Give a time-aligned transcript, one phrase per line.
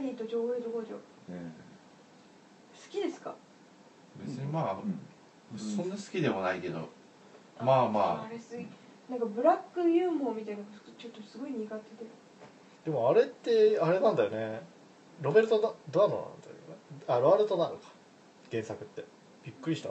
[0.00, 0.88] ャリーとチョコレート工場好
[1.30, 1.50] え
[2.90, 3.34] きですか？
[4.18, 5.58] 別にまあうん。
[5.58, 6.88] そんな好きでもないけど。
[7.60, 8.32] まあまあ。
[8.32, 8.66] れすい
[9.08, 12.10] なんかブラックユーモアみたいなのがちょっとすごい苦手で。
[12.84, 14.62] でもあれってあれなんだよね。
[15.20, 16.70] ロベルト・ドアノなんだよね。
[17.06, 17.92] あロアルト・ダーノか。
[18.50, 19.04] 原作って。
[19.44, 19.90] びっくりした。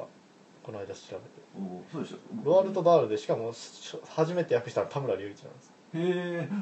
[0.63, 1.21] この間調べて。
[1.57, 6.49] おそうでしょロアルト・ダールでしかもし初めて訳したの田村隆一なんですへえ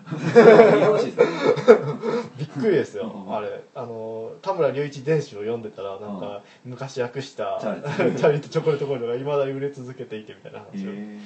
[2.38, 3.36] びっくりですようん。
[3.36, 3.64] あれ。
[3.76, 10.92] あの田村隆一伝史を読んでたらなんか昔訳したチャリとチョコレート工場がいまだに売れ続けていてみたいなへ話を。
[10.94, 11.20] え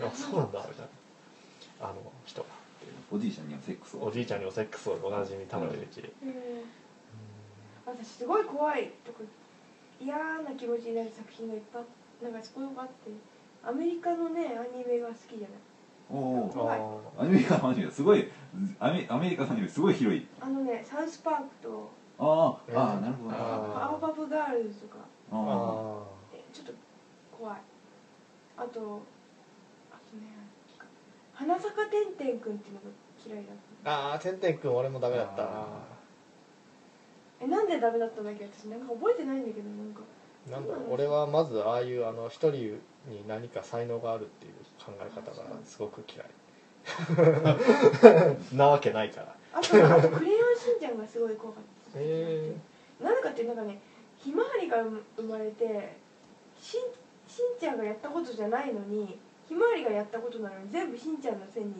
[0.00, 0.58] あそうなんだ。
[0.60, 0.86] みたい
[1.80, 2.42] なあの人。
[2.42, 2.48] が
[3.12, 4.04] おじいちゃんにはセックスを。
[4.04, 6.00] おじいちゃんにおセックスをおなじみ田村隆一。
[6.00, 6.34] うん
[7.86, 9.20] 私すごい怖いとか
[10.00, 11.82] 嫌な気持ちになる作品がいっぱい
[12.24, 12.94] なんかそういうのがあって
[13.62, 15.58] アメリカのねアニメが好きじゃない？
[16.10, 18.28] おおアメリカのアニメすごい
[18.78, 20.26] アメアメリカのアニメすごい広い。
[20.40, 23.30] あのねサウスパークとあああうんあなるほど。
[23.30, 24.96] あパワーパブガールズとか。
[25.32, 25.36] ー。
[25.36, 26.72] ああえちょっと
[27.36, 27.56] 怖い。
[28.56, 29.02] あとあとね
[31.34, 32.86] 花坂てんてんくんっていうのが
[33.26, 33.90] 嫌いだった。
[33.90, 35.48] ーあーてんてんくん俺もダメだったな。
[37.40, 38.44] えなんでダメだったんだっけ？
[38.46, 40.00] 私なんか覚えてないんだけどなんか。
[40.50, 40.94] なんだろう。
[40.94, 44.52] 俺はまずああいうあの一人に何か才能があるっていう
[44.84, 46.26] 考え方がすごく嫌い。
[48.56, 49.34] なわけないから。
[49.52, 51.62] あとあとクレヨンしんちゃんがすごい怖かっ
[51.92, 52.52] たへ
[53.02, 53.80] なんでかってなんかね
[54.18, 54.82] ひまわりが
[55.16, 55.96] 生まれて
[56.60, 56.80] しん
[57.28, 59.18] しんちゃんがやったことじゃないのに
[59.48, 61.72] ひまわりがやったことなのに全部しんちゃんのせいに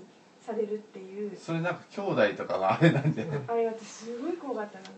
[0.44, 1.32] されるっていう。
[1.34, 3.40] あそれなんか兄弟とかがあれなんじゃない？
[3.48, 4.90] あれ私すごい怖かったなんか。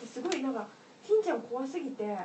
[0.00, 0.66] ですごいなんか
[1.06, 2.16] しんちゃん怖すぎて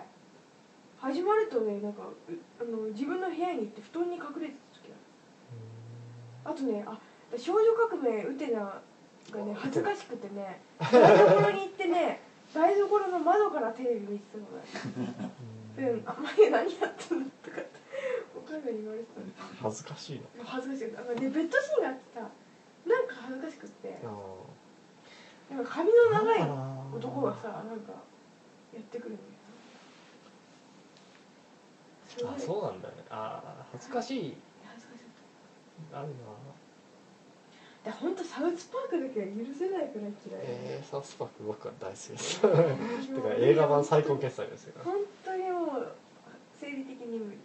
[1.03, 4.95] 始まるとねなんかうあの自分の部屋に行って布団に隠れてた時あ
[6.47, 6.55] る。
[6.55, 6.97] あとねあ
[7.37, 8.79] 少女革命ウテナ
[9.29, 12.21] がね恥ずかしくてね台所に行ってね
[12.53, 15.29] 台所の窓からテレビ見てたのが
[15.75, 17.25] うん、あんまり何やってんの？
[17.43, 17.69] とかって
[18.37, 19.05] お母さんに言われて
[19.35, 20.93] た恥ずかしいの恥ずかしい。
[20.93, 22.21] なんかねベッドシーンがあってさ
[22.85, 23.99] なんか恥ずかしくって。
[25.51, 26.41] なんか髪の長い
[26.95, 27.91] 男がさなんか
[28.73, 29.32] やってくるんだよ
[32.21, 33.03] あそうなんだよね。
[33.09, 34.37] ああ恥ずかしい。
[34.63, 35.09] 恥ずかしか
[35.97, 36.13] っあるな。
[37.83, 42.39] たで本当サウスパークだけは許せないくらい嫌いえー、サウスパーク僕は大好きです。
[42.39, 44.73] て てか映画版最高傑作ですよ。
[44.77, 45.91] あの本当にもう
[46.59, 47.31] 生理的に無理。
[47.31, 47.37] もう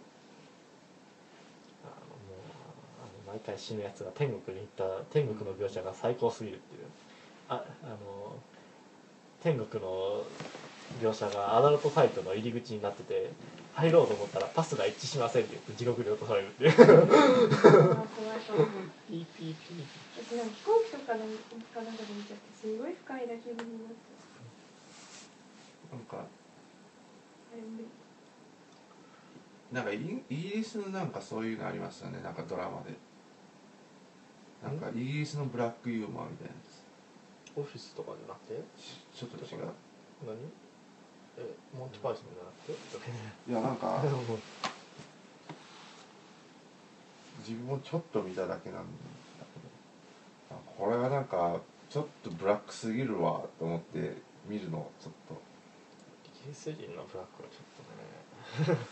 [3.01, 6.85] あの毎回死ぬやつが天国に行った天国の描写が最高すぎるっていう。
[7.49, 8.35] ああの
[9.41, 10.23] 天国の
[11.01, 13.31] 描写がアダルトサイトの入り口になってて
[13.79, 16.73] 入ろうと思ったらパスが一致しませんって言って地獄に落とされるっていう。
[16.75, 18.05] 怖い怖い
[19.07, 19.85] ピーピーピー
[20.19, 21.19] 私なんか飛行機とかの
[21.73, 24.19] かなんかで見ちゃってすごい不快な気分になって
[25.91, 26.25] なんか
[29.71, 32.93] なんかイギリスのなんかそういうのありましたねなんかドラマで
[34.63, 36.79] なんかイギリスのブラックユーモアみたいなやつ
[37.55, 38.61] オフィスとかじゃなくて
[39.15, 39.65] ちょっと違う
[40.25, 40.35] 何
[41.77, 42.79] モンティパイソンじゃなくて？
[43.51, 44.01] いやなんか
[47.39, 48.85] 自分もちょっと見ただけなんだ
[50.49, 54.17] けどあこれはなんかちょっとブラックすぎるわと思って
[54.47, 55.33] 見るのちょっと。
[56.25, 57.63] イギリス人のブラックはちょっ
[58.67, 58.77] とね。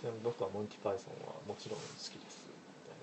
[0.00, 2.58] ちなみに僕はモンティパイソンはもちろん好きですみ
[2.88, 2.94] たい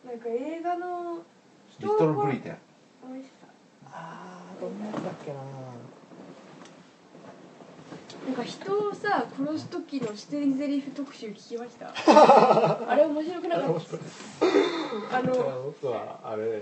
[0.11, 1.19] なんか映画の
[1.79, 2.57] リトルブリテン。
[3.89, 5.39] あーどんなやつだっけな。
[8.25, 11.93] なんか人をさ殺す時の捨て台詞特集聞きました？
[12.91, 13.73] あれ面白くなかっ
[15.09, 15.17] た？
[15.17, 15.37] あの、う
[15.69, 16.61] ん、僕はあれね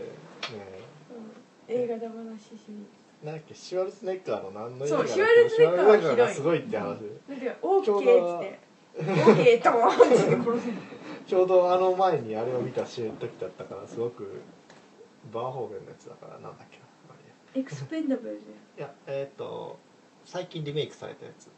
[1.68, 2.75] 映画だ話シリ
[3.25, 3.56] なんだっけ？
[3.56, 5.13] シュワルツェネッガーの何のそう映画だっけ？
[5.15, 6.85] シュワルツェネッガーがすごいって話。
[6.94, 8.59] ーズなんか「オーケー」っつって
[9.00, 10.38] 「オーケー」ともって殺せる
[11.29, 13.03] ちょうどあの前にあれを見た時
[13.39, 14.41] だったからすごく
[15.31, 16.79] バーホーベンのやつだからなんだっけ
[17.59, 19.77] エクスペンダブルいやえっ、と
[20.25, 21.51] 最近リメイクされたやつ、で、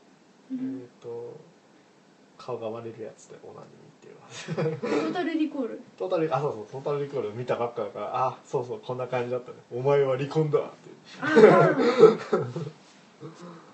[0.51, 1.37] えっ、と
[2.37, 5.81] 顔が割れるやつでおなじみっていうトータルリコール？
[5.97, 9.57] トータルあそうそうトータルリコール見たばっかだからあそうそうこんな感じだったね。
[9.71, 10.69] お前は離婚だって。
[11.21, 11.37] ああ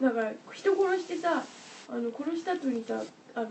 [0.03, 1.44] なんか人殺してさ
[1.89, 3.01] あの殺した後にさ
[3.35, 3.49] あの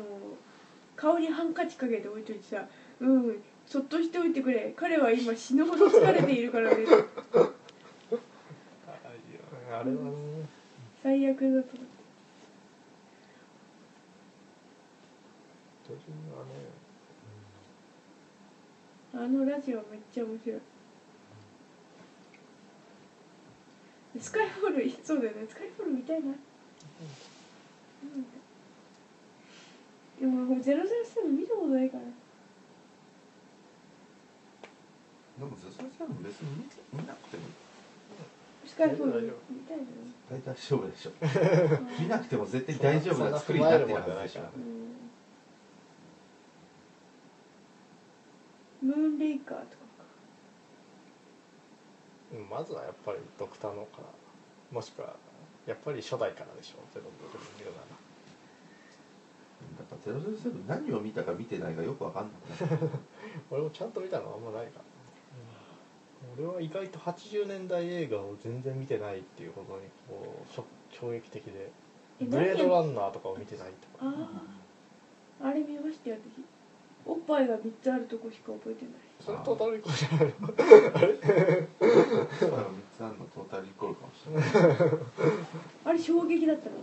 [0.96, 2.66] 顔にハンカチかけて置いといてさ
[3.00, 4.72] 「うんそっとしておいてくれ。
[4.76, 6.86] 彼は今死ぬほど疲れているからね」
[8.88, 9.96] ああれは。
[10.04, 10.46] ね
[11.02, 11.76] 最悪だと思って
[19.14, 20.60] あのラジオめっちゃ面白い。
[24.20, 25.46] スカイフォールそうだよね。
[25.48, 26.34] スカイフォール見たいな、うん、
[30.20, 32.02] でもゼロゼロセブン見たことないから。
[35.38, 36.64] でもゼロゼロ別に見
[37.00, 37.42] 見なくても。
[38.66, 39.84] スカイフォール見たいな
[40.30, 41.10] 大体大丈夫でしょ。
[41.20, 44.40] うん見なくても絶対大丈夫な作りになってるはずでしょ
[48.82, 48.88] うん。
[48.88, 49.76] ムーンレイカーとかか。
[52.32, 54.08] うんまずはやっぱりドクターのから
[54.72, 55.14] もしくは
[55.66, 57.78] やっぱり初代からでしょゼロゼロ見るな。
[57.80, 58.05] ら
[59.90, 62.88] だからゼロゼロセブン何を見たか見てないかよくわかんなくなる
[63.50, 64.84] 俺もちゃんと見たのはあんまないから、
[66.36, 70.52] 俺は意外と80年代映画を全然見てないっていうことにこう
[70.94, 71.70] 衝撃的で。
[72.18, 74.06] えブレードランナーとかを見てないとか。
[74.06, 74.30] あ
[75.44, 76.42] ああれ見ましたよ私。
[77.04, 78.94] おっぱいが3つあるとこしか覚えてない。
[79.20, 80.32] それトータルリコールじゃないの
[82.68, 84.44] 三つあるのトータルリコールかもしれない。
[85.84, 86.76] あれ衝撃だったの。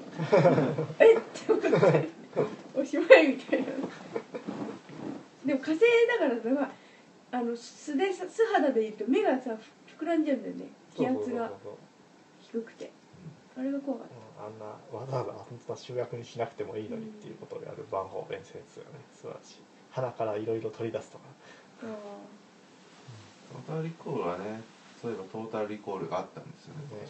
[0.99, 1.69] えっって思って
[2.75, 3.67] おしまいみたいな。
[5.45, 6.71] でも火星だからさ、まあ、
[7.31, 9.57] あの素でさ素肌で言うと目がさ
[9.99, 10.65] 膨らんじゃうんだよね。
[10.95, 11.51] 気圧が。
[12.41, 12.91] 低くて。
[13.57, 15.37] あれが怖かっうんあんなわざわざあん
[15.69, 19.61] な主役にしなくてもいいのにっていうことをやるバンホーベン先生がね素晴らしい。
[19.91, 21.23] 鼻からいろいろ取り出すとか。
[21.81, 21.89] たあ
[23.65, 24.61] トータルリコールはね
[25.01, 27.07] そういえばトータルリコールがあったんですよねね。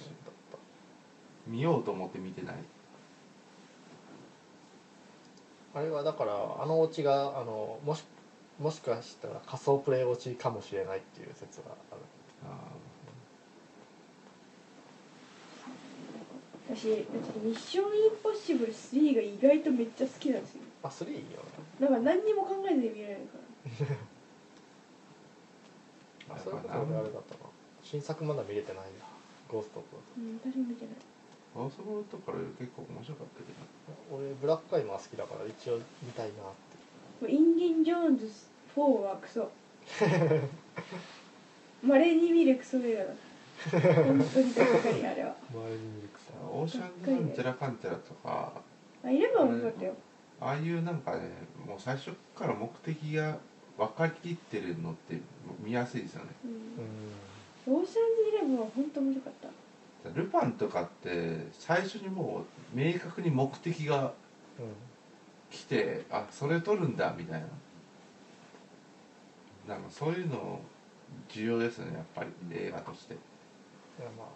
[1.48, 2.56] 見ようと思って見てない
[5.76, 8.04] あれはだからあのオチがあのもし
[8.60, 12.02] もしかしたら仮想プレイオチかもしれないっていう説がある。
[16.76, 20.62] 私ミッションインポッシブル3が意外とめっちゃ好きなんですよ。
[20.82, 21.28] あ3いいよね。
[21.80, 23.38] だから何にも考えずに見られるか
[26.30, 26.36] ら。
[26.36, 27.40] あそういうこと俺あれだったな
[27.84, 29.06] 新作まだ見れてないんだ。
[29.50, 29.84] ゴースト
[30.18, 30.96] うん私も見てない
[31.56, 33.60] あゴーストボールとか結構面白かったけど。
[34.18, 36.40] 俺ブラックアイマー好きだから一応見たいなって。
[37.22, 38.28] もうインディン・ジョーンズ
[38.76, 39.52] 4はクソ。
[41.84, 43.14] まれに見るクソ映画だ。
[44.04, 45.36] 本当にばっかりあれは。
[45.52, 48.62] 周りに見るくさオーシャンズなんちゃらかんちゃらとか。
[49.04, 49.94] あいれば面白かったよ。
[50.42, 51.30] ああいうなんかね
[51.66, 53.38] もう最初から目的が
[53.78, 55.20] 分かりきってるのって
[55.60, 56.32] 見やすいですよね。
[57.68, 57.76] うん。
[57.76, 57.96] オーシャン
[58.32, 59.48] ズイレブンは本当面白かった
[60.16, 62.46] ルパンとかって最初にも
[62.76, 64.14] う明確に目的が
[64.60, 64.74] うん、うん
[65.54, 67.48] 来てあそれ取るんだみたいな。
[69.76, 70.60] なんかそういうの
[71.30, 73.14] 重要ですよねやっぱり映画として。
[73.14, 73.18] い
[74.00, 74.28] やまあ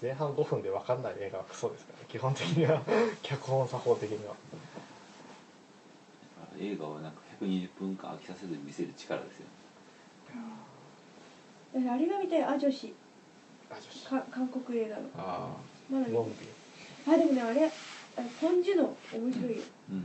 [0.00, 2.06] 前半5分で分かんない映画はクソですからね。
[2.08, 2.82] 基本的には。
[3.22, 4.34] 脚本作法的には。
[6.58, 9.46] 映画をなんか120分間飽きさせずに見せる力ですよ
[11.74, 12.94] だからあれが見たいア女子あ女子
[14.08, 15.02] か韓国映画の。
[15.16, 15.56] あ
[15.90, 16.46] まだ見てロンビ
[17.06, 17.70] あでもねあれあ
[18.40, 19.62] ポン・ジュノ面白いよ。
[19.90, 19.98] うん。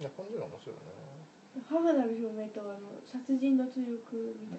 [0.00, 1.04] いやこんなの面白いよね。
[1.68, 4.56] 母なる証明とあの殺人の追憶みた。
[4.56, 4.58] い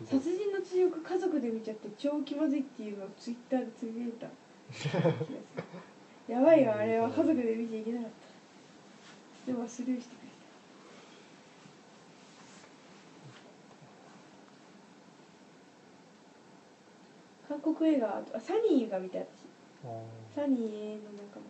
[0.00, 0.06] うん。
[0.06, 4.28] 殺人の追憶家族で見ちゃって超気まずいっていうのをツイッターでつぶやいた。
[6.32, 7.08] やばいよあれは。
[7.08, 8.10] 家族で見ちゃいけなかっ
[9.46, 9.52] た。
[9.52, 10.25] でもスルーしてくれ
[17.48, 19.26] 韓国映画あサニーが見たい
[19.82, 21.40] 私サニーの仲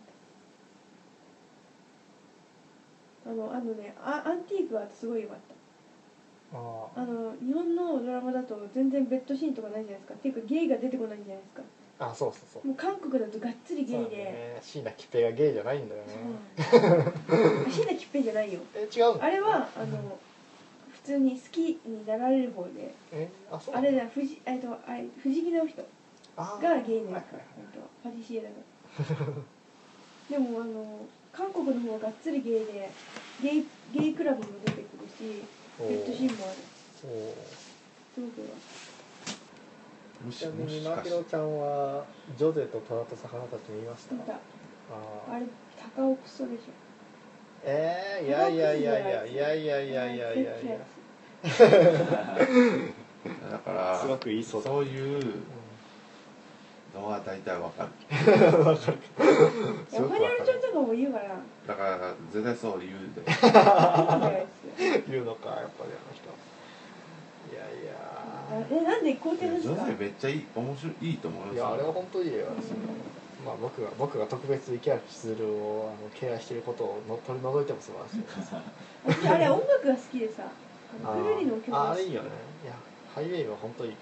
[3.35, 6.57] 間あのあのねあアンティークはすごい良かった。
[6.57, 10.13] ああの日本のドラマだと全然ベッドシーンとかないじゃないですか。
[10.13, 11.63] っていうかゲイが出てこないじゃないですか。
[11.99, 12.67] あそうそうそう。
[12.67, 14.57] もう韓国だとがっつりゲイで、ね。
[14.61, 16.07] 椎名桔平がゲイじゃないんだよね。
[16.71, 16.81] そう。
[16.81, 18.61] なんです椎名桔平じゃないよ。
[18.75, 19.23] え違うの？
[19.23, 20.26] あれはあの普
[21.07, 23.29] 通に好きになられる方でえ？
[23.51, 25.81] あそうあれだ藤えっとあれ藤木直人
[26.37, 28.55] あがゲイのやつかはい本当はパティシエだか
[29.19, 29.35] ら。
[30.37, 30.99] でもあの
[31.31, 32.89] 韓国の方ががっつりゲイで
[33.41, 35.41] ゲイゲイクラブも出てくるし
[35.79, 35.89] おー。
[35.89, 36.55] ベッドシーンもある。
[37.05, 37.33] おー。
[38.15, 38.47] すごくよ。
[40.25, 42.05] もしちなみにマキロちゃんは
[42.37, 44.15] ジョゼと虎と魚たち見ました？
[44.15, 44.33] 見た。
[44.33, 45.33] あー。
[45.35, 45.45] あれ
[45.95, 46.63] 高尾クソでしょ。
[47.63, 50.77] えー、いやいやいやいやいやいやいやいやいやいや
[53.51, 54.69] だからすごく言いそうだ。
[54.69, 55.23] そういう
[56.93, 57.89] のは大体わかる。
[58.09, 61.35] いやお金のちゃんとかも言うから。
[61.67, 64.47] だから絶対そう言うでいいんだよ
[65.09, 66.27] 言うのかやっぱりあの人。
[67.47, 67.93] いやいや
[68.51, 72.77] あえなんでで行こうってなんですかめっちゃいい面白いいいと思いますいやあれは本当いい映画ですよ、
[73.45, 78.53] まあ、僕が僕が特別池脇千鶴をあの敬愛していることをの取り除いても素晴らしいです。
[79.05, 80.43] 私 あれ音楽が好きでさ
[81.03, 82.29] ああのくるりの曲が好きああれいいよね。
[82.63, 82.73] いや
[83.13, 83.95] ハイウェイは本当いい、う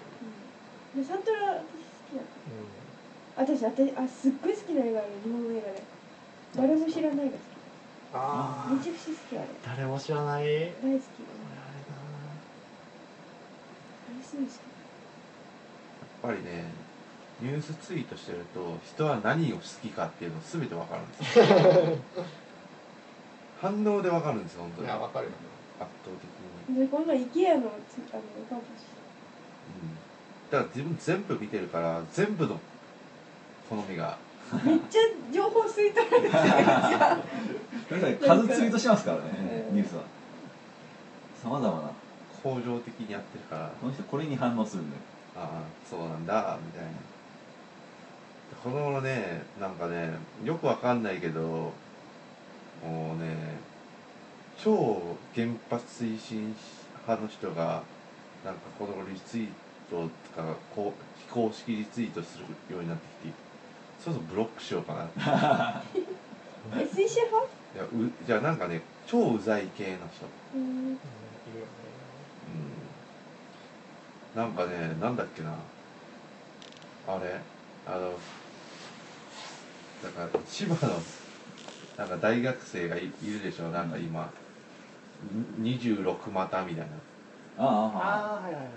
[0.98, 1.02] ん。
[1.02, 1.62] でサントラ私好
[2.10, 2.22] きだ
[3.38, 5.82] うん、私私あすっごい好きな映画ある日本の映画で。
[6.56, 7.38] 誰も知らないが好
[8.14, 9.48] あきめちゃくちゃ好きあれ。
[9.76, 10.44] 誰も知らない？
[10.44, 10.86] 大好き。
[10.86, 10.96] あれ
[14.14, 14.60] あれすごい好きや
[16.32, 16.64] っぱりね
[17.40, 21.44] ニュースツイートしてると人は何を好きかっていうの全てわかるんですよ。
[23.60, 24.88] 反応でわかるんですよ本当に。
[24.88, 25.32] ないやわかるよ
[25.84, 26.10] 倒
[26.68, 28.86] 的に、でこの前 IKEA のつあのカンパス
[29.66, 29.94] うん、
[30.50, 32.58] だから自分全部見てるから全部の
[33.68, 34.16] 好みが。
[34.64, 35.00] めっちゃ
[35.34, 37.20] 情報吸い取られてるじゃん
[37.90, 39.76] 数ツイートしますからねうん。
[39.76, 40.02] ニュースは。
[41.42, 41.90] さまざまな
[42.44, 43.72] 恒常的にやってるから。
[43.80, 45.02] この人これに反応するんだよ。
[45.36, 46.90] ああそうなんだみたいな。
[48.62, 50.12] この頃ねなんかね
[50.44, 51.72] よくわかんないけども
[52.84, 53.58] うね
[54.62, 56.54] 超原発推進
[57.06, 57.82] 派の人が
[58.44, 59.48] なんかこのリツイー
[59.90, 62.44] トとかこう非公式リツイートする
[62.74, 63.34] ようになってきて
[64.02, 65.04] そろそろブロックしようかな。
[65.04, 65.10] っ
[66.78, 67.48] て推進派？
[67.76, 67.88] やう
[68.26, 70.26] じゃあなんかね超うざい系の人。
[70.54, 70.98] うん。
[74.34, 75.54] なんかねなんだっけな。
[77.08, 77.40] あれ？
[77.86, 78.18] あの
[80.02, 81.00] だから千葉の
[81.96, 83.70] なんか大学生がいいるでしょ？
[83.70, 84.22] なんか今。
[84.24, 84.45] に
[85.60, 86.86] 26股みたい
[87.58, 87.68] あああ。
[87.68, 88.72] あああはいはいはい、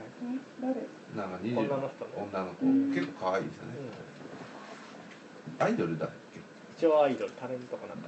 [1.15, 2.11] ななんか20女の人ね。
[2.31, 2.89] 女の子、うん。
[2.93, 3.73] 結構可愛いですよね、
[5.59, 6.39] うん、アイドルだっけ？
[6.77, 8.03] 一応アイドルタレントかなんか、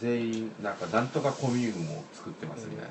[0.00, 2.90] 全員なんかなんとかコミューンを作ってますみたいな、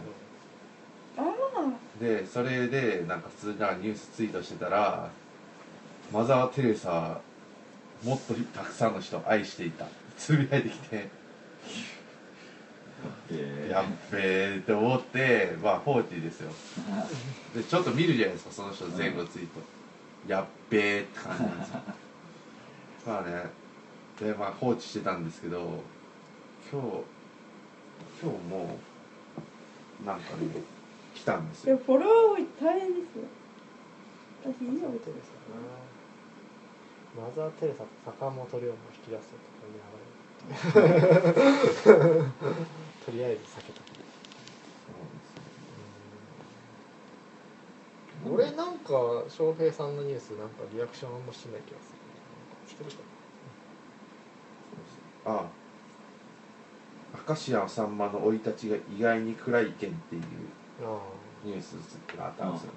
[1.17, 5.09] ああでそれでなんか普通になんかニュースツイートしてたら
[6.13, 7.19] マザー・テレサ
[8.03, 9.85] もっとたくさんの人を愛していた。
[10.17, 10.87] つぶやいてきて。
[10.91, 11.98] えー
[13.69, 16.51] やっべえって思ってまあ放置ですよ。
[17.55, 19.61] でちょっと見るじゃないですかその人の前後ツイート。
[20.27, 21.81] やっべえって感じなんですよ。
[23.07, 23.43] まあね。
[24.19, 25.83] でまあ放置してたんですけど
[26.71, 26.87] 今日
[28.21, 28.77] 今日も
[30.05, 30.47] なんかね
[31.15, 31.77] 来たんですよ。
[31.85, 33.23] フォロワー多い大変ですよ。
[34.43, 35.65] 私以上マザー・テレサな
[37.25, 39.83] マザー・テレサと坂本龍馬を引き出すとかや
[41.93, 43.81] ばいとりあえず避けた
[48.25, 52.19] うん俺なんか翔平さんのニュースなんかリアクションあんましてない気がするな
[52.53, 52.97] んかしてるか
[55.25, 55.59] ああ。
[57.27, 60.23] 明石家さんまの生い立ちが意外に暗い件っていう
[61.43, 61.75] ニュース
[62.17, 62.71] があったんですよ。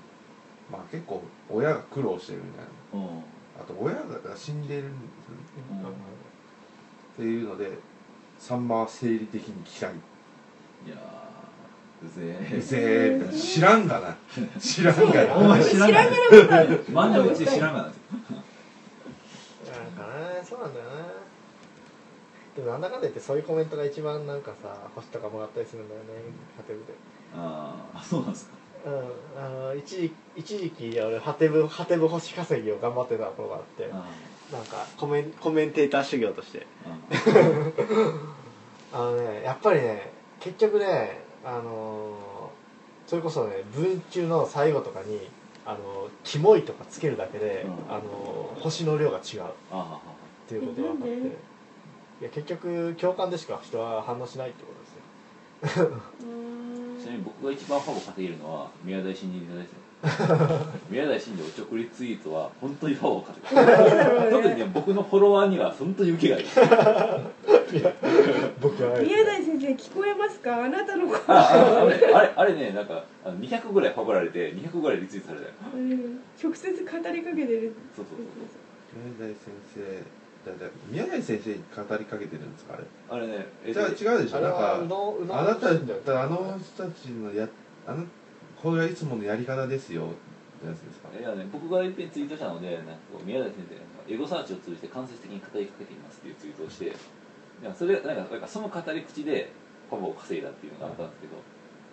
[0.70, 2.64] まあ結構親が苦労してるみたい
[3.00, 3.06] な。
[3.06, 3.22] うん。
[3.60, 5.90] あと親が死んでるんですよ
[7.14, 7.78] っていうので
[8.38, 9.94] さんまは生理的に嫌い
[10.86, 14.16] いやーうぜえうぜえ知らんがな。
[14.58, 15.34] 知らんがな。
[15.36, 17.96] お前知ら知らなんいがなことある満場一致知らんがななんかね
[20.44, 20.90] そうなんだよね。
[22.56, 26.06] でもなんだかんだ言ってそういうコメントが一番なんかさ星とかもらったりするんだよね。
[26.56, 26.84] ハテブで。
[27.34, 28.52] ああそうなんですか。
[28.84, 28.94] うん
[29.40, 34.04] あの一時一時期俺ハテブハテブ星稼ぎを頑張ってた頃があってあ
[34.52, 36.66] なんかコメンコメンテーター修行として。
[38.92, 40.11] あのねやっぱりね
[40.42, 42.22] 結局ねあのー
[43.06, 45.28] それこそね文中の最後とかに
[45.66, 47.72] あのキモいとかつけるだけで、うん。
[47.94, 49.42] あの星の量が違う。
[49.42, 51.14] っていうことが分かって。
[51.14, 51.18] い
[52.24, 54.72] や結局共感でしか人は反応しないってこ
[55.62, 55.86] とですよ。
[55.86, 59.72] うちなみに僕が一番ファボ稼げるのは宮台真司です
[60.22, 60.28] よ
[60.88, 66.46] 宮台真司おちょくりツイートは本当にファボを稼ぐなんでだろう特にねね僕のフォロワーには本当に受けがいい
[68.78, 70.64] 宮台先生聞こえますか？
[70.64, 71.18] あなたの声。
[71.18, 75.52] あああれあれあれねなんかあの200ぐらいファボられて200ぐらいリツイートされたよ。
[75.74, 76.20] うん。
[76.42, 77.74] 直接語りかけてる。
[77.94, 78.18] そうそう
[78.94, 79.80] 宮台先生
[80.50, 82.84] だだ宮台先生に語りかけてるんですかあれ？
[83.10, 84.40] あれねじゃあ違うでしょ？
[84.40, 85.68] なんかあなた
[86.22, 87.48] あの人たちのや
[87.86, 88.04] あの
[88.62, 90.06] これがいつものやり方ですよっ
[90.60, 91.08] てやつですか？
[91.18, 92.92] いやね僕がいっぺんツイートしたのでなんか
[93.24, 96.92] 宮台先生がエゴサーチを通じて間接的に語りかけていますっていうツイートをしてい
[97.64, 99.52] やそれなんかなんかその語り口で
[99.88, 101.36] ファボを稼いだっていうのがあったんですけど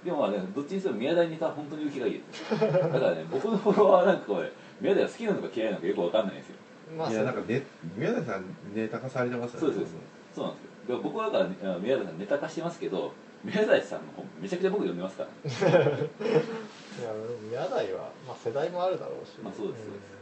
[0.03, 6.55] でもまあねどっちにしても宮台ネタは本当に受けがいいですよだからね僕のフォロワーはなんかこれ宮台が好きなのか嫌いなのかよくわかんないんですよ。
[6.97, 7.63] まあいやなんかね
[7.95, 9.93] 宮台さんネタ化されてますよねそうです
[10.33, 10.69] そうなんですよ。
[10.87, 15.29] でも僕はだから宮台さんネタ化してますけど宮台さんの本めちゃくちゃ僕読んでますから
[15.79, 15.95] いや
[17.49, 20.18] 宮台は、まあ、世代もあるだろうし、まあそうですそうです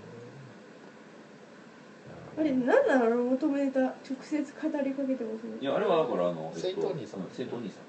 [2.37, 4.45] あれなんなの求めた直接語
[4.83, 5.43] りかけてます？
[5.43, 7.21] ねいやあれはだからあのセイントお兄さん。
[7.21, 7.81] うんセイントお兄さん。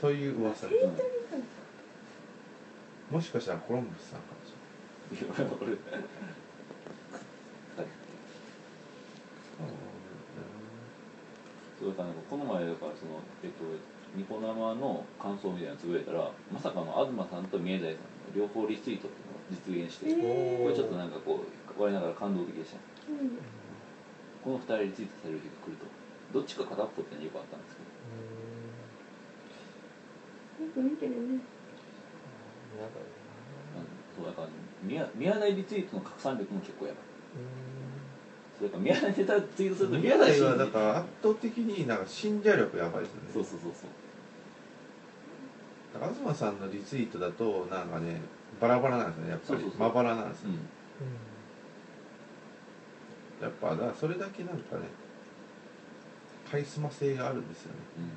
[0.00, 0.66] という噂。
[0.68, 0.74] うん。
[3.10, 4.20] もしかしたらコロンブスさん。
[4.20, 5.72] かもしれないいやこれ
[11.78, 13.64] そうだからなんかこの前だからそのえっと
[14.16, 18.02] ニコ生の感想みたいなのつぶやいたらまさかの東さんと宮台さん
[18.34, 22.78] の両方リツイートっていうのを実現して、えこれちょっとなんかこう我ながら感動的でした。
[23.08, 23.38] うん
[24.46, 25.86] この二人リツイートされる日が来ると
[26.32, 27.90] どっちか片っぽってのはよくあったんですけど。
[30.66, 31.40] よく見てるね。
[34.16, 34.48] そうだから
[34.84, 37.02] 宮宮台リツイートの拡散力も結構やばい。
[38.56, 43.30] それから宮台ネタツイートすると宮台は信じだから圧倒的になんか信者力やばいですよね。
[43.34, 43.90] そうそうそうそう。
[46.22, 48.20] 東さんのリツイートだとなんかね
[48.60, 49.60] バラバラなんですよねやっぱり。
[49.60, 49.88] そうそうそう。
[49.88, 50.58] まばらなんですよ、うん
[53.40, 54.88] やっぱだそれだけなんかね
[56.50, 57.78] カリスマ性があるんですよね。
[57.98, 58.10] うん。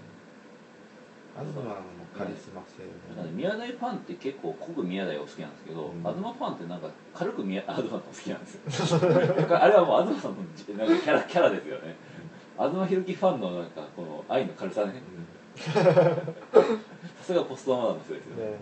[1.52, 1.76] 東の
[2.18, 2.84] カリスマ性
[3.16, 6.00] だから宮台ファンって結構濃く宮台を好きなんですけど、うん。
[6.00, 9.62] 東ファンってなんか軽く宮 東さんも好きなんですよ。
[9.62, 11.96] あれはもう東さんのじなんかキャラキャラですよね。
[12.58, 15.02] 東博樹ファンのなんかこの愛の軽さね。
[15.58, 15.74] さ
[17.24, 18.52] すがポストマダムの人ですよね。
[18.52, 18.58] ね。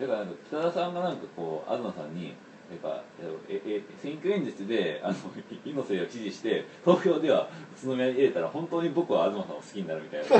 [0.00, 2.34] だから北田さんがなんかこう東さんに
[2.70, 3.02] なんか
[3.48, 5.16] ええ選挙演説であのい
[5.64, 7.48] 猪瀬を支持して投票では
[7.82, 10.36] 宇都宮に入れたら本当に僕は東さんを好きになるみたいな。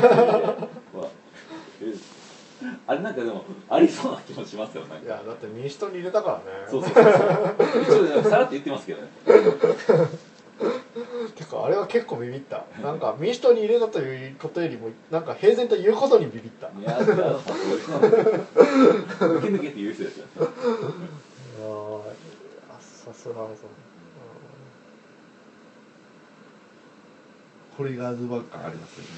[2.89, 5.05] あれなんかでもありそうな気もしますよなんか。
[5.05, 6.67] いやだって民主党に入れたからね。
[6.69, 7.05] そうそうそう。
[7.05, 9.09] そうさらっと言ってますけどね。
[11.37, 12.65] てかあれは結構ビビった。
[12.83, 16.67] なんか民主党に入れたということよりもなんか平然と言うことにビビった。
[16.67, 17.07] いや抜
[19.41, 20.27] け抜けって言う人ですよ
[23.09, 23.47] さすがそう。
[27.77, 29.09] トリガーズバッカーありますよね。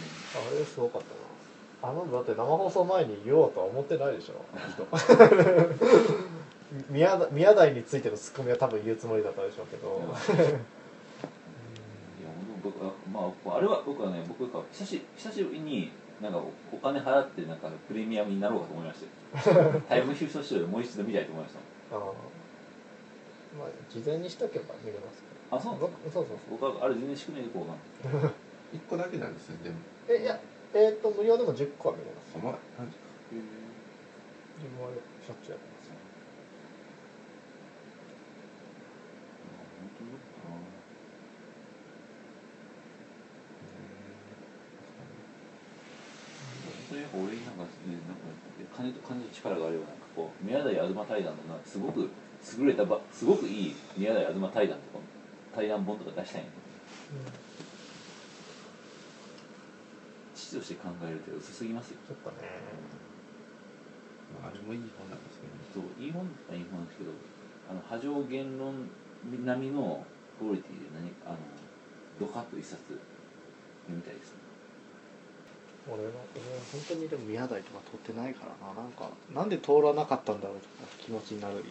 [0.55, 1.93] あれすごかったな。
[1.93, 4.45] あのだって生放送前に言おうとは思ってないでしょ。
[6.89, 10.01] 宮台宮台についてのツッコミは多分言うつもりだったでしょうけど、い
[10.53, 10.61] や。
[12.63, 19.01] 僕はまああれは僕はね僕が久し久しぶりになんかお金払ってなんかプレミアムになろうかと思いまし
[19.43, 21.55] たよ タイムシフトしてもう一度見たいと思いまし
[21.91, 22.40] たあー
[23.59, 26.21] まあ事前にしとけば見れますけあそうなんですか？
[26.21, 26.59] どそうそうそう。
[26.59, 27.73] 僕はあれ全然仕組みでこうか
[28.19, 28.33] な。
[28.73, 29.77] 一個だけなんですよでも。
[30.09, 30.39] えいや
[30.75, 32.33] えっ、と無料でも10個は見れます。
[32.37, 33.01] あまマジか？
[33.31, 33.43] 自
[34.77, 35.99] 分はしょっちゅうやってます本
[39.99, 40.11] 当に。
[46.89, 48.23] それやっぱ俺なんかねなんか
[48.77, 52.11] 金と金と力があればなんかこう宮台東対談のなすごく
[52.59, 55.05] 優れたばすごくいい宮台東対談とか
[55.55, 56.51] 対談本とか出したいんだ
[60.35, 61.99] 父として考えると薄すぎますよ。
[62.09, 62.49] ちょっとね。
[64.41, 65.61] まああれもいい本なんですけどね。
[65.75, 67.13] そういい本はいい本ですけど
[67.71, 68.91] あの波状言論
[69.45, 70.05] 並みの
[70.39, 71.39] クオリティで何あの
[72.19, 72.99] ドカッと一冊読
[73.95, 74.50] みたいですね
[75.89, 76.11] 俺は。
[76.35, 78.75] 俺は本当にでも宮台とか通ってないからな。
[78.75, 81.65] なんかなんで通らなかったんだろうとか気持ちになる。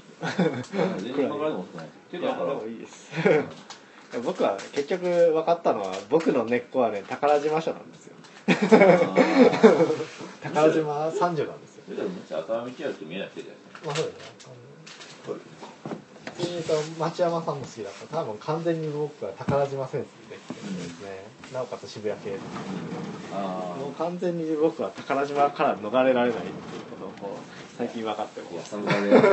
[1.03, 1.85] 全然今からでも遅くない。
[1.87, 3.11] っていうかだからいいです。
[4.23, 8.15] 僕は結局分かったのは僕の根っこはね宝島署なんですよ。
[10.41, 11.83] 宝島30なんですよ。
[11.85, 14.17] それでもむしろ赤道やると見えなくてじゃないまあそうだね。
[14.45, 15.35] あの
[16.25, 20.77] 普通に言うと町山さんも好きだった多分完全に僕は宝島センスでできてるん。
[20.77, 22.37] ですね、なおかつ渋谷系。
[23.33, 29.29] あもう完全に僕は宝島から逃れられないっていうことをこう最近分かってもいや寒がりやね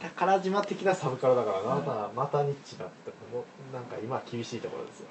[0.00, 5.06] 宝島的なサブカルだからまたまたニッチなってもうなんか今は厳しいところですよ。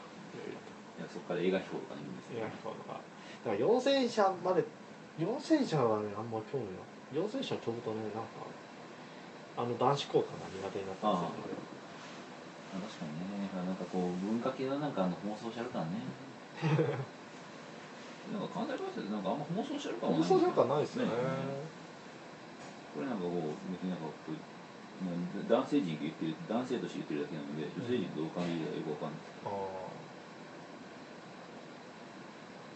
[0.98, 3.00] いやそこから映画飛行とかにいいんです映画よ飛行とか。
[3.46, 4.64] だから4000社まで
[5.20, 7.28] 4000社はねあんま興味ない。
[7.28, 8.48] 4000社飛ぶとねなんか
[9.58, 11.52] あの男子校歌が苦手になったんですよ。
[11.52, 11.67] ね
[12.78, 13.50] あ確かにね。
[13.54, 16.02] なんかこう文化系のなんかあの放送しゃるからね。
[18.34, 21.12] なんか関西バスでなんかあんま放送しゃるかも放送なんかないですよね。
[22.94, 24.38] これなんかこう別になんかこう
[25.48, 29.22] 男性陣が言ってる男性として言ってるだけなので女性陣どう感じるかよくわかんない。
[29.46, 29.50] あ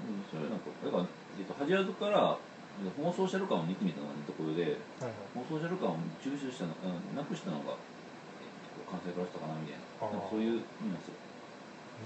[0.02, 1.06] うんそれなんかだから、
[1.38, 2.38] えっと、恥じらずから
[2.98, 5.46] 放送者ル感を見てみたのがところでーはいはい。
[5.46, 7.91] 放送者ル感を抽出したのうんなくしたのが、え
[9.04, 9.84] 性がある人かなみたいな。
[10.02, 11.18] そういう意味ですよ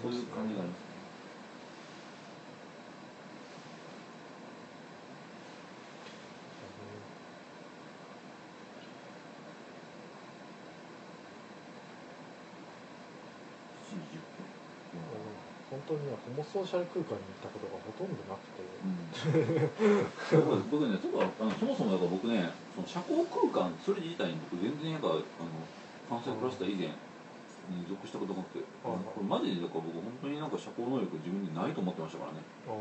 [0.01, 0.95] そういう感じがありますね。
[15.75, 18.63] 本当にね、ホモソーシャル空間に行ったことがほとんどなくて、
[20.71, 25.21] 僕ね、とかあのそもそもだから僕ね、その社交空間、それ自体に僕、全然なんかあの
[26.09, 28.65] 関西クラスター以前に属したことがなくて、うん
[29.03, 32.39] これマジでだから僕本当になんか社交能力自分にないと思ってましたからね。
[32.69, 32.77] ああ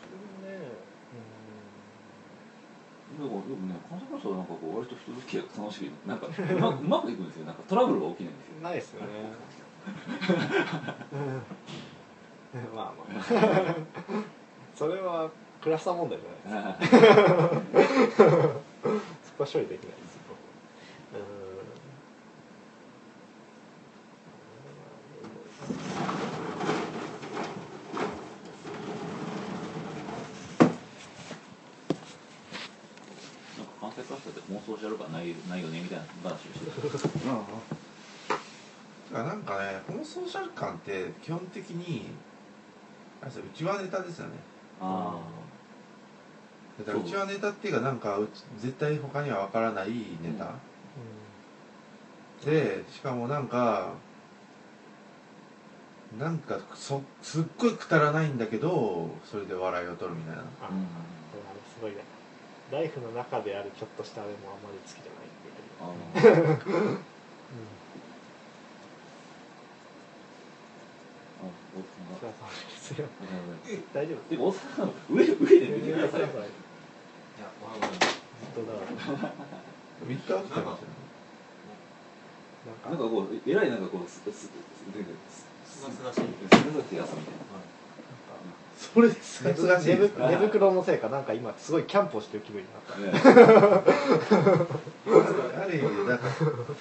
[0.00, 0.72] それね
[3.14, 7.46] だからよくね関西クラスターはなんかこう割と人付き合いが楽しくなんかうまくうまくいくんですよ。
[7.46, 8.56] なんかトラブルが起きないんですよ。
[8.56, 9.06] うんないですよね。
[12.54, 13.24] う んまあまあ。
[14.74, 15.30] それは
[15.62, 18.20] クラスター問題じゃないです。
[19.22, 20.20] そこは処理できないですよ
[33.58, 33.66] なん。
[33.66, 36.88] か関西クラスターって妄想しやるかないないよねみたいな話をしてた
[39.14, 42.06] だからなんかねこのソーシャル感って基本的に
[43.20, 44.32] あれですようちわネタですよね。
[44.80, 45.33] ああ
[46.78, 47.08] だからう。
[47.08, 49.90] ちわネタっていうかなんかうち絶対他には分からない
[50.22, 50.54] ネタ、
[52.44, 53.94] でしかもなんか
[56.18, 60.42] なんかそすっごいくだらないんだけどそれで笑いを取るみたいな。
[60.42, 60.86] ああ、うん。
[61.74, 61.98] すごいね。
[62.70, 65.48] ライフの中であるちょっとしたあれもあんまり好きじゃないって
[66.26, 66.98] いう
[71.33, 71.33] あおお疲れ様ですよあ
[73.92, 76.28] 大丈夫でも大阪の上上で寝てくださいいや、
[77.62, 78.14] おはようございます。
[78.54, 78.68] とだ
[80.06, 80.78] 3日起きてましたよね
[82.86, 82.96] なん。
[82.98, 83.78] かこうえらいなん。
[83.80, 84.50] かこうすすすす
[85.82, 86.20] がすがしい。
[86.20, 87.34] すがってやつみたい
[88.76, 91.24] それです寝寝袋のせいかなん。
[91.24, 93.10] か今すごいキャンプをしてる気分になった、ね、
[95.60, 96.18] ある意味なん。
[96.18, 96.24] か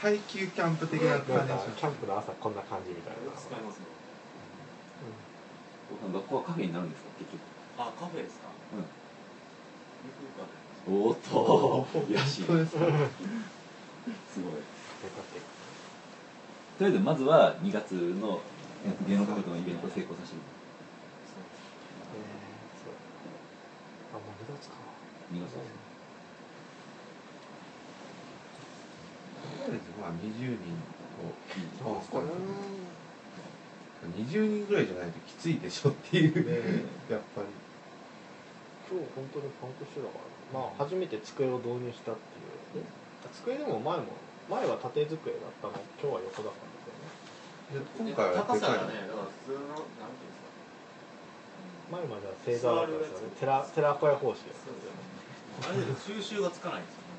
[0.01, 2.55] 耐久キャンプ的な感じキャンプの朝こん。
[2.55, 3.83] な感じみたいな、使いますよ。
[6.13, 7.09] 学校はカフェになるんですか？
[7.19, 7.41] 結局。
[7.77, 8.47] あ、カフェですか？
[10.89, 11.03] うん。
[11.07, 11.87] おーっと。
[12.09, 12.85] いやしいそうですか？
[14.33, 14.53] すごい。
[16.79, 18.39] とりあえずまずは2月の
[19.07, 20.37] 芸能カフェとのイベントを成功させて
[24.11, 24.75] あもう2月か。
[25.33, 25.61] 2月です
[29.65, 30.75] とりあえずまあ20人
[31.15, 31.33] こ
[31.85, 32.25] うあこれ
[34.29, 36.35] 20人ぐらいじゃないときついでしょっていう。
[36.45, 37.47] ね やっぱり。
[38.89, 42.85] 今日本当にパンクしてたからまあ初めて机を導入したっていう。
[43.33, 44.05] 机でも前も
[44.49, 45.73] 前は縦机だったの？
[46.01, 47.79] 今日は横だったんですよね。
[47.79, 50.51] で今回は高さがね、だから普通の、なんていうんですか。
[51.91, 53.35] 前までは正座だったんですよね。
[53.39, 55.13] 寺寺子屋方式だったんですよね。
[55.63, 57.13] あれで収集がつかないんですよね。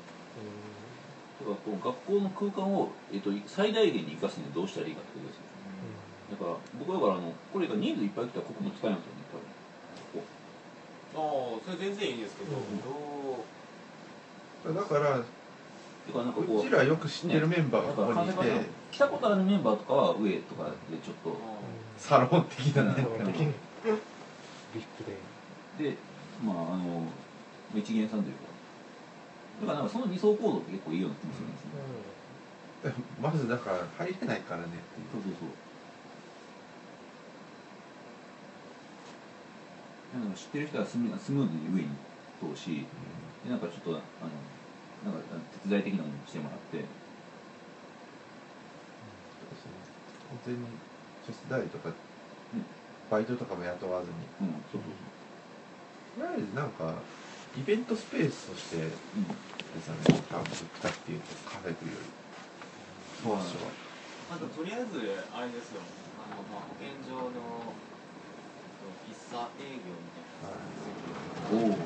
[1.35, 5.43] だからこう学校の空間を、えっと、最大限に生かすにはどうしたらいいかってことですよ
[6.31, 9.37] だから僕だからあのこれが人数いっぱい来たらここも使えますよね多
[10.17, 10.25] 分。
[11.15, 11.19] あ
[11.57, 12.81] あ、それ全然いいんですけど、うん。
[12.81, 13.45] ど
[14.71, 14.73] う？
[14.73, 21.33] だからなんかこううちらよく知ってるメンバーがここにいて、関西から来たことあるメンバーとかは上とかでちょっとあ
[21.97, 23.41] サロン的なねうビ
[24.81, 25.03] ップ
[25.79, 25.89] で。
[25.91, 25.97] で
[26.43, 27.05] まああの
[27.73, 28.45] 一元さんというか。
[29.61, 35.07] だからなんかその二層構造って結構いいような気もするんですね、まずだから入れないからねっていう。
[35.13, 35.49] そうそうそう
[40.19, 41.89] なんか知ってる人はスムスムーズに上に
[42.39, 42.87] 通し
[43.43, 45.27] でなんかちょっとあのなんか
[45.63, 46.85] 手伝い的なのもしてもらって。
[50.25, 50.67] 完全に
[51.25, 51.89] 手伝いとか、
[53.09, 54.49] バイトとかも雇わずに。
[54.49, 54.55] うん。
[54.71, 54.91] そうそう
[56.17, 56.93] とりあえずなんか
[57.57, 58.89] イベントスペースとしてで
[59.85, 60.23] そうすよね。
[60.31, 62.09] 多分来たっていうカフェというより。
[63.23, 63.71] 当初は
[64.31, 65.81] あと、とりあえず、あれですよ。
[66.17, 67.94] あの、まあ、保健所の。
[69.05, 70.51] 喫茶営業みたいな。
[71.51, 71.85] おお、単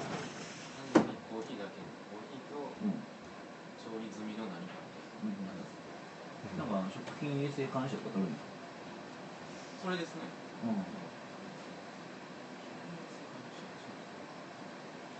[0.93, 1.79] 純にコーヒーだけ、
[2.11, 2.95] コーヒーとうん
[3.79, 4.75] 調理済みの何か。
[5.19, 5.35] うん、
[6.55, 8.51] なんか食品衛生監視とか取るんですか
[9.83, 10.27] それですね。
[10.63, 10.83] うん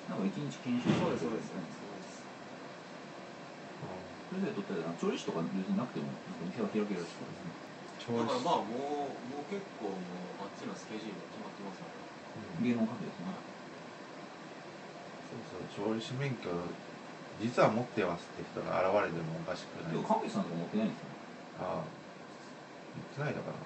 [0.09, 1.53] なんか一日研修そうです、そうです。
[4.29, 6.05] それで取ったら調理師とか別になくても
[6.45, 7.78] 店は開けるらしいですね調
[8.17, 10.02] だから理まあもうもう結構も
[10.41, 11.93] うあっちのスケジュールが決まってますから
[12.65, 13.30] 芸能カフェですね。
[15.30, 16.50] そうそう調理師免許
[17.39, 19.93] 実は持ってますって人が現れてもおかしくない。
[19.93, 21.06] でも神口さんとか持ってないんですよ
[21.62, 22.00] ああ。
[22.98, 23.58] 言ってないのかな。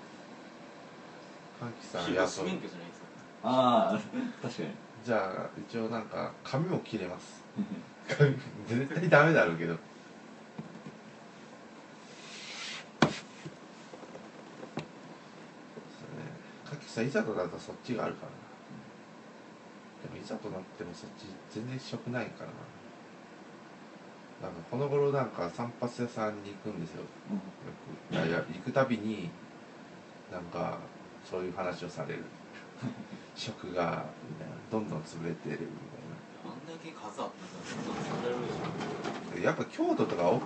[1.60, 3.08] 歓喜さん修雇う士免許じゃないですか
[3.44, 4.00] ああ
[4.42, 4.70] 確かに。
[5.06, 7.42] じゃあ一応なんか髪も切れます。
[8.08, 8.36] 髪
[8.68, 9.78] 絶対ダメだろうけど
[17.02, 18.32] 際いざとなったらそっちがあるから。
[18.32, 18.38] な
[20.04, 24.50] でもいざとなってもそっち全然食ないからな。
[24.50, 27.02] なんかこの頃なんか散髪屋さんに行くんですよ。
[27.02, 27.08] よ
[28.12, 28.16] く。
[28.16, 29.30] いやいや行くたびに
[30.32, 30.80] なんか
[31.24, 32.24] そういう話をされる。
[33.36, 34.54] 食がみたいな。
[34.74, 35.68] どんどん潰れてるみ
[36.44, 37.30] あんだけ数あっ
[39.36, 40.42] たいなやっぱ京都とかお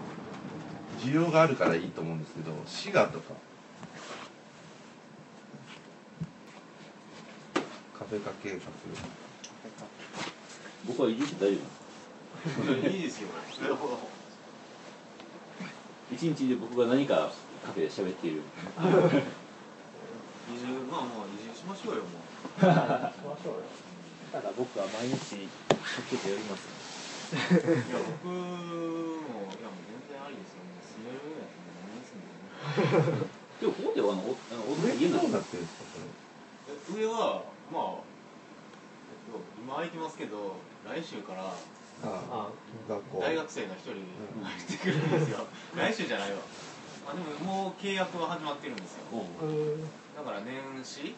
[1.00, 3.36] 需要があるからいいと思うんですけど滋賀とか
[8.10, 8.60] カフェ化計画
[10.88, 13.28] 僕は移住して大丈夫いやいいですよ。
[13.62, 14.00] なるほど
[16.14, 17.30] 一日で僕が何か
[17.66, 18.42] カフェで喋っている。
[20.48, 22.62] 移住まあまあ移住しましょうよもう。
[22.62, 23.68] しましょうよ
[24.32, 25.50] ただ僕は毎日しょっ
[26.08, 26.64] ちゅうやります。
[27.36, 30.64] いや僕もいやもう全然ありですよ。
[30.64, 32.16] もう住めるやつも何住
[33.12, 33.28] ん
[33.60, 35.84] でもでもここではあのおあのお上家なんどうなですってるんですか
[36.88, 37.04] それ？
[37.04, 40.56] え上はまあ、えっと、今空いてますけど
[40.88, 41.52] 来週から
[42.04, 42.50] あ
[42.88, 43.20] 学校。
[43.20, 45.48] 大学生が一人入ってくるんですよ。
[45.76, 46.40] 来週じゃないわ。
[47.08, 49.08] あでももう契約は始まってるんですよ。
[50.16, 51.16] だから年始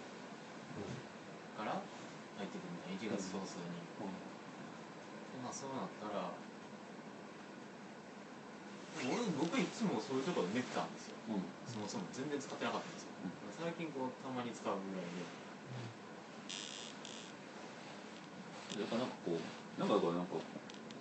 [1.57, 1.81] から
[2.37, 3.81] 入ってくるみたいな1月早々に、
[5.33, 6.31] でまあそうなったら
[8.99, 11.17] 俺僕いつもそういうところで寝てたんですよ。
[11.35, 11.43] うん。
[11.67, 13.11] そもそも全然使ってなかったんですよ、
[13.59, 15.25] 最近こうたまに使うぐらいで
[18.79, 20.39] だからなんかこうなんかこうなんか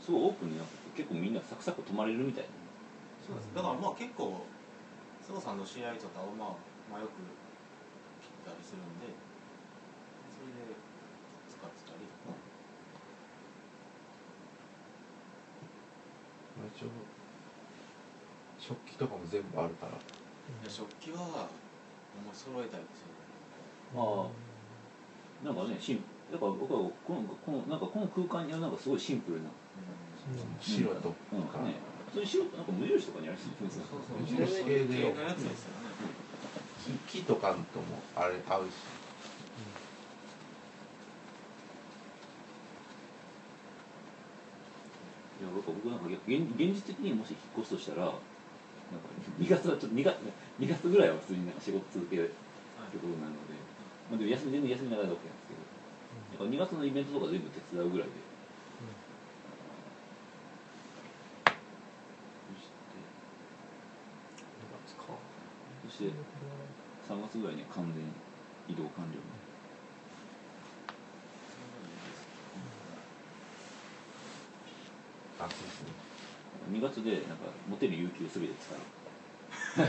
[0.03, 2.51] すごいオープンになって結構みんなサクサク泊まれるみたいな。
[3.23, 3.55] そうです。
[3.55, 4.43] だからまあ結構
[5.23, 6.59] 須藤さんの試合とかをまあ、
[6.91, 7.21] まあ、よく
[8.25, 9.13] 切ったりするんで
[10.33, 10.75] それで
[11.47, 12.35] 使ってたりとか。
[16.59, 16.91] まあ一応
[18.59, 19.93] 食器とかも全部あるから。
[19.93, 19.95] い
[20.65, 21.47] や食器は
[22.25, 23.21] もう揃えたいですよね
[23.95, 29.49] ああなんかねシンだから僕はこのこのなんかこの空間にはなんかすごいシンプルな。
[30.61, 31.43] 白とうん。
[31.49, 31.81] か、ね。
[32.13, 33.85] そういう白なんか無印とかにありそうですね。
[33.89, 35.15] そうそう無印系で
[37.09, 38.73] 木木とかともあれ合うし。
[45.39, 48.19] いや僕僕なんか現現実的にもし引っ越すとしたらなんか
[49.39, 50.19] 2月はちょっと2月
[50.59, 53.55] ,2 月ぐらいは普通になんか仕事続けるってことなので、
[54.11, 55.68] まあ、でも休み全然休みながらだけなんですけど
[56.45, 58.15] 2月のイベントとか全部手伝うぐらいで。
[65.89, 66.05] そしてそして
[67.13, 68.05] 3月ぐらいには完全
[68.69, 69.19] 移動完了。
[75.41, 75.89] あそうですね
[76.73, 78.85] 2月でなんか持てる有給すべて使う、ね
[79.77, 79.83] そ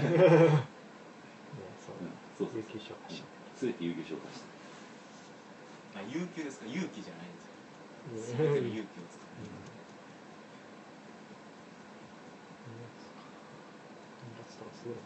[1.91, 3.23] ううん、そうそう有給消化し
[3.57, 4.58] すべて有給消化して
[5.95, 8.31] あ有給ですか勇気じゃないんです。
[8.31, 9.29] よて全ての勇気を使う
[14.49, 14.97] 月とかすごい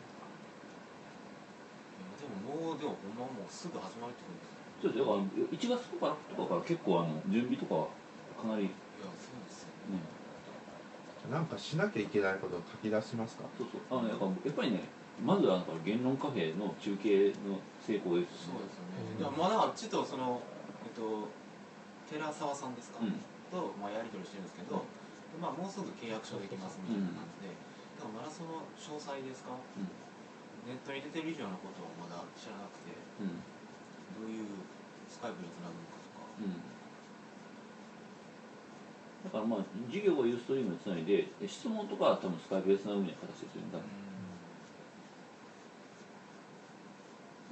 [2.20, 4.14] でももうでもほんまもうすぐ始まる。
[4.14, 7.88] ってことですよちょっとだから1月とかとかから結構あの準備とか
[8.40, 9.70] かなり、ね、いやそうですよ
[11.32, 14.84] なんかしなきゃいけないことを書き出しますかそうそうあのやっぱやっぱりね
[15.24, 20.42] まずはなんか言論カフェの中継の成功ですそうですよね、うんまだあっちとその
[20.96, 21.28] と
[22.08, 23.18] 寺澤さんですか、うん。
[23.52, 24.86] と、まあ、やり取りしてるんですけど、
[25.34, 27.54] でまあ、もうすぐ契約書できますみたいな感じで、
[28.00, 29.90] だからまだその詳細ですか、うん。
[30.70, 32.94] ネットに出てる以上のことはまだ知らなくて。
[33.20, 33.42] うん。
[34.14, 34.46] どういう
[35.10, 36.30] スカイプにつなぐのかとか。
[36.38, 36.62] うん。
[39.26, 43.90] だからまあ授業をユーストリームにつないでで質問とかは多分スカイプでつなぐみたいな形ですよね多分。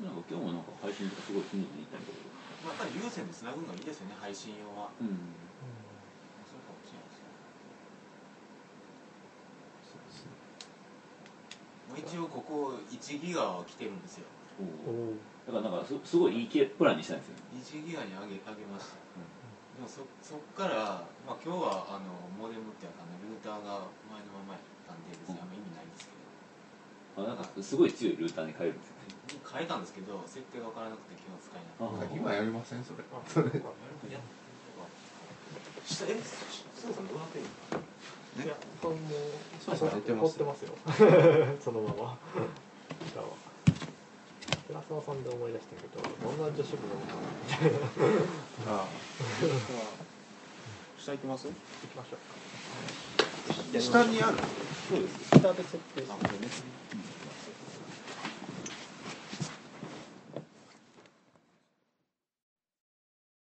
[0.05, 2.29] なんか今日もなんか配信とかすごいスムーズにいったんだけど。
[2.29, 2.30] まあ、
[2.61, 4.89] やっぱり有線でつなぐのがいいですよね配信用は。
[5.01, 5.33] うん。
[6.45, 7.31] それかもしれないですね。
[9.85, 10.37] そうですね。
[11.89, 14.29] もう一応ここ1ギガは来てるんですよ。
[14.59, 19.01] おおおだからなんかすすごいいい系プランにしたんですよ1ギガに上げ上げました、
[19.73, 26.13] でもそそっから、まあ、今日はあのモデムっていうかあのルーターが前のままやったんで別にあんま意味ないんですけ
[27.17, 32.13] ど、あなんかすごい強いルーターに変えるんですよね変えたんですけど設定が分からなくて今日は使えなくて。
[32.13, 33.03] あ今やりませんそれ。
[33.11, 33.49] あそれ。
[35.85, 37.47] 下えすさんどうなってんの
[38.45, 39.01] いやこれも
[39.59, 40.73] そうそうってますよ。
[41.63, 42.17] そのまま。
[43.15, 43.27] だわ
[44.67, 48.87] 寺澤さんで思い出したけどどんな女子部なのかあ
[50.97, 51.47] 下行きます？
[51.47, 51.53] 行
[51.89, 52.19] きましょう。
[53.77, 54.37] あ下にある。
[54.89, 56.47] そうです下で設定してあこれね